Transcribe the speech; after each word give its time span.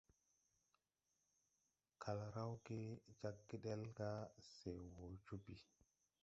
Kal 2.01 2.19
rawge 2.35 2.81
jag 3.21 3.35
gedel 3.49 3.83
ga 4.01 4.11
se 4.51 4.71
wɔ 4.95 5.05
joo 5.25 5.37
bii. 5.43 5.63